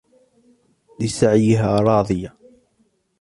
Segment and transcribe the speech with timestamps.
[0.99, 2.33] لسعيها راضية